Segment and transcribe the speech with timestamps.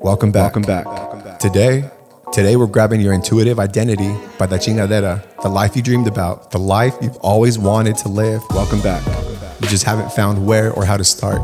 [0.00, 0.54] Welcome back.
[0.54, 1.38] Welcome back.
[1.38, 1.90] Today,
[2.32, 6.58] today we're grabbing your intuitive identity by the chingadera, the life you dreamed about, the
[6.58, 8.42] life you've always wanted to live.
[8.50, 9.04] Welcome back.
[9.60, 11.40] You just haven't found where or how to start.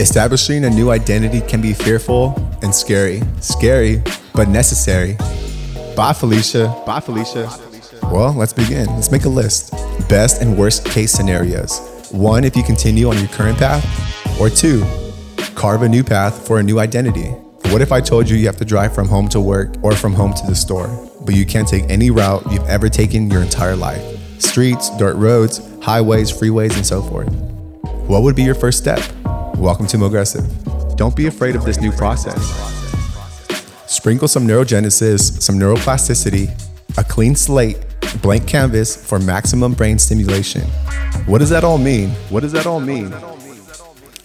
[0.00, 3.22] Establishing a new identity can be fearful and scary.
[3.40, 4.02] Scary,
[4.34, 5.16] but necessary.
[5.94, 6.74] Bye, Felicia.
[6.86, 7.50] Bye, Felicia.
[8.04, 8.86] Well, let's begin.
[8.86, 9.72] Let's make a list.
[10.08, 11.78] Best and worst case scenarios.
[12.10, 13.84] One, if you continue on your current path,
[14.40, 14.82] or two,
[15.60, 17.28] carve a new path for a new identity.
[17.68, 20.14] What if I told you you have to drive from home to work or from
[20.14, 20.88] home to the store,
[21.26, 24.02] but you can't take any route you've ever taken your entire life?
[24.40, 27.30] Streets, dirt roads, highways, freeways, and so forth.
[28.08, 29.00] What would be your first step?
[29.56, 30.46] Welcome to Mogressive.
[30.96, 32.40] Don't be afraid of this new process.
[33.86, 36.48] Sprinkle some neurogenesis, some neuroplasticity,
[36.96, 37.76] a clean slate,
[38.22, 40.62] blank canvas for maximum brain stimulation.
[41.26, 42.12] What does that all mean?
[42.30, 43.12] What does that all mean?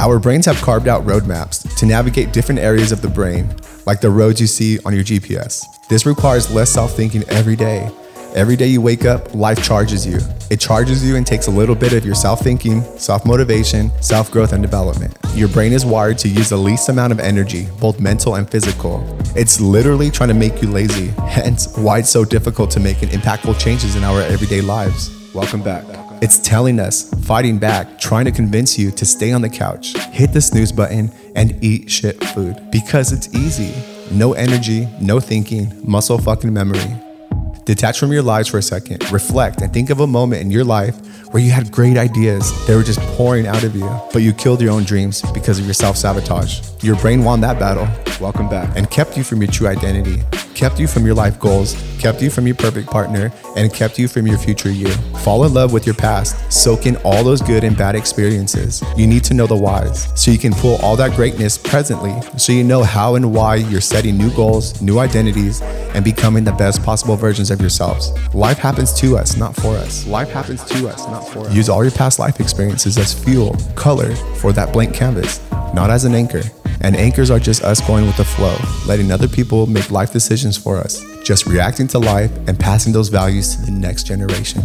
[0.00, 3.54] Our brains have carved out roadmaps to navigate different areas of the brain,
[3.84, 5.62] like the roads you see on your GPS.
[5.88, 7.90] This requires less self thinking every day.
[8.34, 10.18] Every day you wake up, life charges you.
[10.50, 14.30] It charges you and takes a little bit of your self thinking, self motivation, self
[14.30, 15.14] growth, and development.
[15.34, 19.04] Your brain is wired to use the least amount of energy, both mental and physical.
[19.36, 23.60] It's literally trying to make you lazy, hence, why it's so difficult to make impactful
[23.60, 25.10] changes in our everyday lives.
[25.34, 25.84] Welcome back.
[26.22, 30.34] It's telling us, fighting back, trying to convince you to stay on the couch, hit
[30.34, 33.74] the snooze button, and eat shit food because it's easy.
[34.14, 36.94] No energy, no thinking, muscle fucking memory.
[37.64, 40.64] Detach from your lives for a second, reflect, and think of a moment in your
[40.64, 40.94] life
[41.32, 42.52] where you had great ideas.
[42.66, 45.64] They were just pouring out of you, but you killed your own dreams because of
[45.64, 46.60] your self sabotage.
[46.82, 47.88] Your brain won that battle.
[48.20, 48.76] Welcome back.
[48.76, 50.22] And kept you from your true identity
[50.60, 54.06] kept you from your life goals, kept you from your perfect partner, and kept you
[54.06, 54.92] from your future you.
[55.24, 58.84] Fall in love with your past, soak in all those good and bad experiences.
[58.94, 62.52] You need to know the whys so you can pull all that greatness presently so
[62.52, 65.62] you know how and why you're setting new goals, new identities,
[65.94, 68.12] and becoming the best possible versions of yourselves.
[68.34, 70.06] Life happens to us, not for us.
[70.06, 71.54] Life happens to us, not for us.
[71.54, 75.40] Use all your past life experiences as fuel, color for that blank canvas,
[75.72, 76.42] not as an anchor.
[76.82, 80.56] And anchors are just us going with the flow, letting other people make life decisions
[80.56, 84.62] for us, just reacting to life and passing those values to the next generation.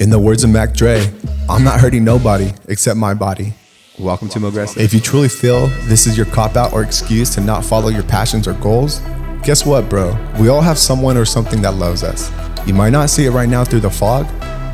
[0.00, 1.12] In the words of Mac Dre,
[1.48, 3.52] I'm not hurting nobody except my body.
[3.98, 4.80] Welcome to Mogressive.
[4.80, 8.04] If you truly feel this is your cop out or excuse to not follow your
[8.04, 9.00] passions or goals,
[9.42, 10.16] guess what, bro?
[10.40, 12.30] We all have someone or something that loves us.
[12.66, 14.26] You might not see it right now through the fog,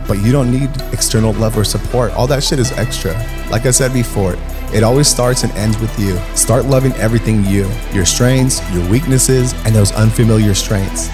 [0.06, 2.12] but you don't need external love or support.
[2.12, 3.12] All that shit is extra.
[3.50, 4.36] Like I said before,
[4.72, 6.18] it always starts and ends with you.
[6.34, 11.08] Start loving everything you, your strengths, your weaknesses, and those unfamiliar strengths.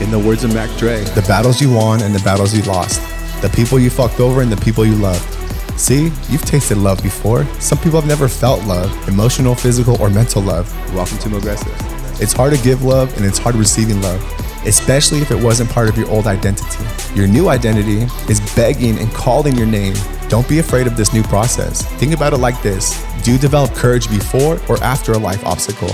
[0.00, 3.00] In the words of Mac Dre, the battles you won and the battles you lost,
[3.42, 5.34] the people you fucked over and the people you loved.
[5.78, 7.44] See, you've tasted love before.
[7.60, 10.72] Some people have never felt love, emotional, physical, or mental love.
[10.94, 11.72] Welcome to Mogressive.
[12.20, 14.20] It's hard to give love and it's hard receiving love,
[14.66, 16.84] especially if it wasn't part of your old identity.
[17.14, 19.94] Your new identity is begging and calling your name
[20.28, 21.82] don't be afraid of this new process.
[21.94, 25.90] Think about it like this Do you develop courage before or after a life obstacle?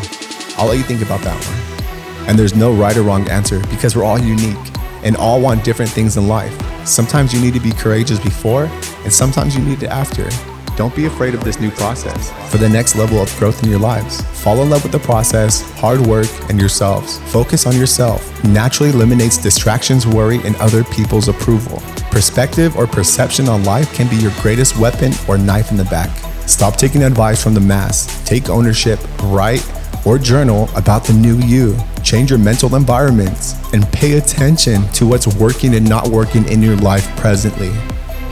[0.57, 2.29] I'll let you think about that one.
[2.29, 4.57] And there's no right or wrong answer because we're all unique
[5.05, 6.57] and all want different things in life.
[6.87, 8.65] Sometimes you need to be courageous before,
[9.05, 10.29] and sometimes you need it after.
[10.77, 13.79] Don't be afraid of this new process for the next level of growth in your
[13.79, 14.21] lives.
[14.43, 17.21] Fall in love with the process, hard work, and yourselves.
[17.31, 18.43] Focus on yourself.
[18.45, 21.81] Naturally eliminates distractions, worry, and other people's approval.
[22.11, 26.11] Perspective or perception on life can be your greatest weapon or knife in the back.
[26.49, 28.25] Stop taking advice from the mass.
[28.25, 29.65] Take ownership, write,
[30.05, 31.77] or journal about the new you.
[32.03, 36.77] Change your mental environments and pay attention to what's working and not working in your
[36.77, 37.73] life presently.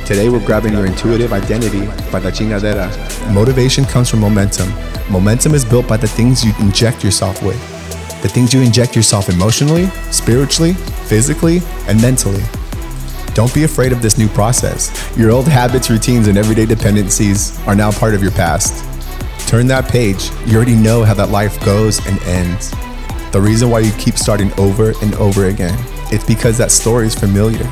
[0.05, 2.91] Today we're grabbing your intuitive identity by the chingadera.
[3.33, 4.69] Motivation comes from momentum.
[5.09, 7.61] Momentum is built by the things you inject yourself with.
[8.21, 10.73] The things you inject yourself emotionally, spiritually,
[11.07, 12.43] physically, and mentally.
[13.35, 14.91] Don't be afraid of this new process.
[15.17, 18.85] Your old habits, routines, and everyday dependencies are now part of your past.
[19.49, 20.31] Turn that page.
[20.47, 22.73] You already know how that life goes and ends.
[23.31, 25.79] The reason why you keep starting over and over again,
[26.13, 27.71] it's because that story is familiar.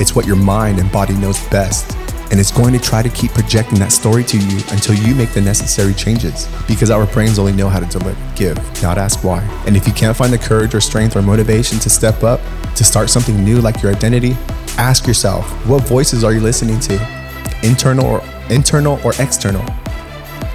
[0.00, 1.94] It's what your mind and body knows best.
[2.30, 5.34] And it's going to try to keep projecting that story to you until you make
[5.34, 6.48] the necessary changes.
[6.66, 9.40] Because our brains only know how to deliver, give, not ask why.
[9.66, 12.40] And if you can't find the courage or strength or motivation to step up,
[12.76, 14.38] to start something new like your identity,
[14.78, 16.94] ask yourself, what voices are you listening to?
[17.62, 19.64] Internal or internal or external?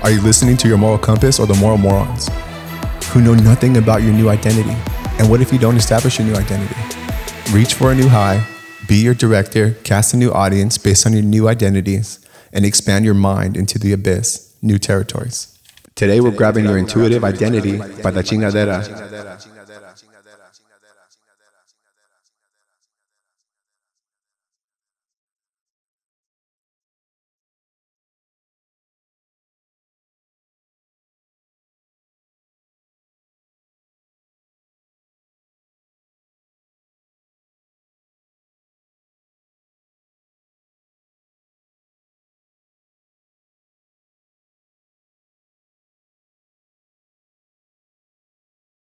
[0.02, 2.30] Are you listening to your moral compass or the moral morons
[3.10, 4.76] who know nothing about your new identity?
[5.20, 6.74] And what if you don't establish your new identity?
[7.52, 8.44] Reach for a new high
[8.88, 12.20] be your director, cast a new audience based on your new identities,
[12.54, 15.58] and expand your mind into the abyss, new territories.
[15.96, 18.84] Today we're grabbing your intuitive identity by the chingadera.